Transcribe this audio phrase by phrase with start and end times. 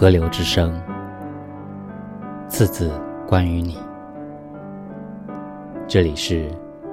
[0.00, 0.80] 河流之声，
[2.48, 2.88] 次字
[3.26, 3.76] 关于你。
[5.88, 6.48] 这里是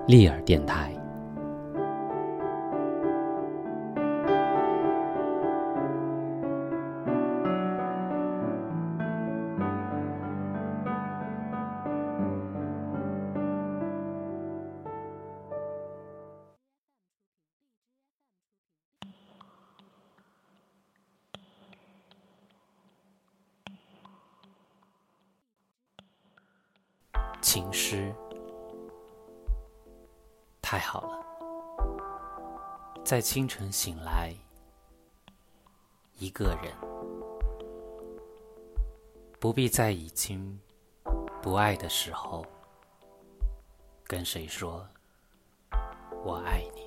[0.08, 0.92] 利尔电台。
[27.45, 28.12] 情诗，
[30.63, 31.23] 太好了！
[33.05, 34.34] 在清晨醒来，
[36.18, 36.73] 一个人，
[39.40, 40.59] 不必在已经
[41.40, 42.44] 不爱的时候，
[44.05, 44.84] 跟谁说
[46.26, 46.84] “我爱你”。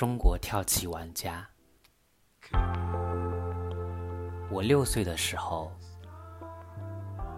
[0.00, 1.46] 中国跳棋玩家。
[4.50, 5.70] 我六岁的时候，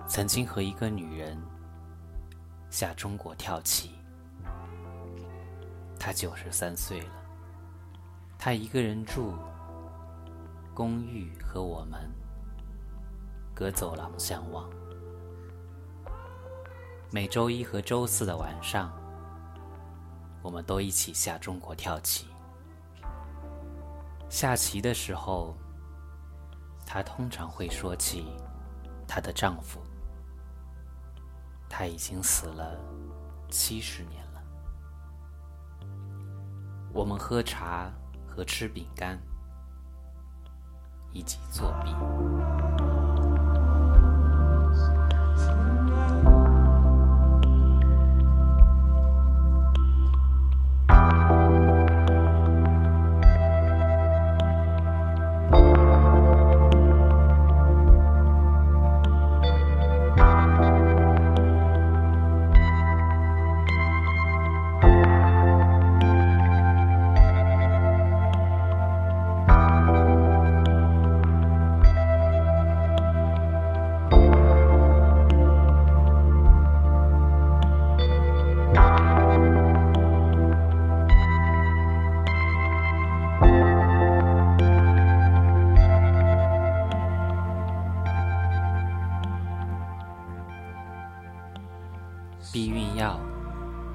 [0.07, 1.37] 曾经和一个女人
[2.71, 3.97] 下中国跳棋。
[5.99, 7.13] 她九十三岁了，
[8.39, 9.35] 她一个人住
[10.73, 12.09] 公寓，和我们
[13.53, 14.71] 隔走廊相望。
[17.11, 18.93] 每周一和周四的晚上，
[20.43, 22.29] 我们都一起下中国跳棋。
[24.33, 25.55] 下棋的时候，
[26.87, 28.35] 她通常会说起
[29.07, 29.79] 她的丈夫。
[31.69, 32.79] 他已经死了
[33.51, 34.43] 七十年了。
[36.95, 37.93] 我们喝茶
[38.27, 39.19] 和吃饼干，
[41.13, 42.62] 以及作弊。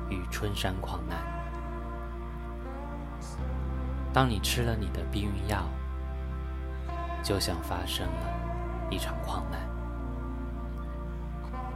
[0.09, 1.17] 与春山矿难。
[4.13, 5.63] 当你吃了你的避孕药，
[7.21, 9.59] 就像发生了一场矿难。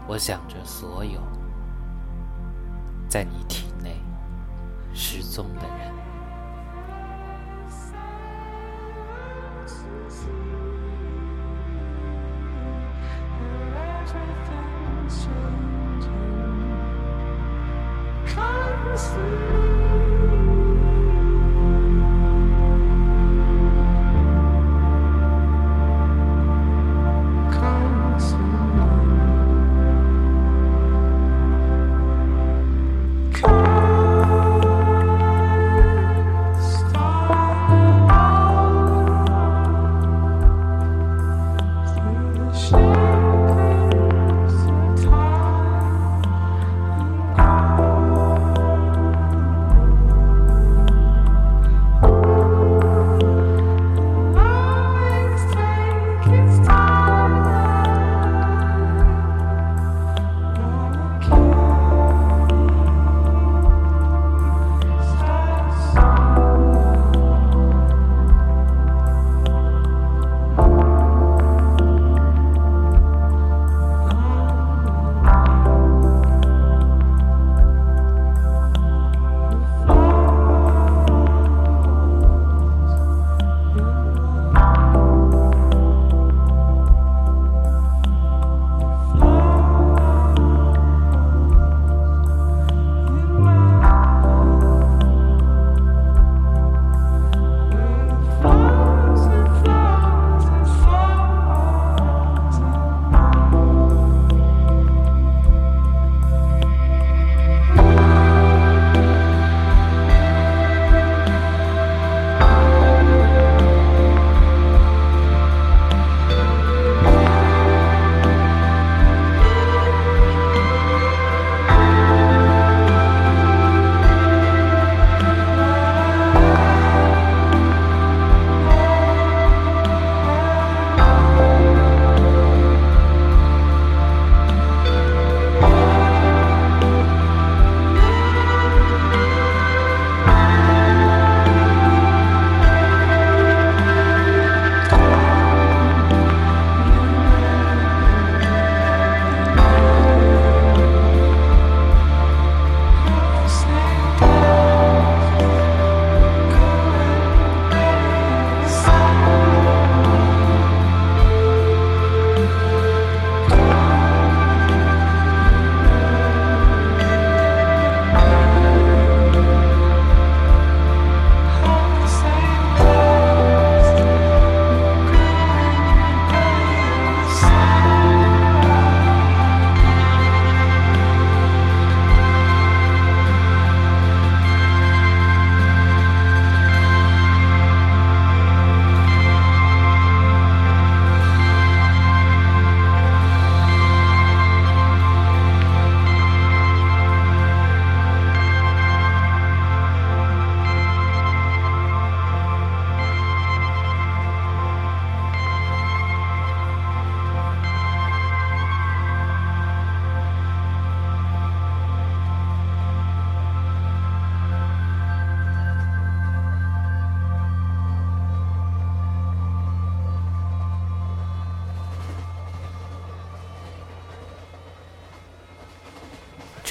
[0.07, 1.21] 我想着所有
[3.07, 4.01] 在你体内
[4.93, 6.10] 失踪的人。
[18.91, 19.60] atmosphere.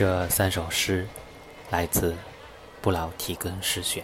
[0.00, 1.06] 这三首诗
[1.68, 2.16] 来自
[2.80, 4.02] 不老提根诗选。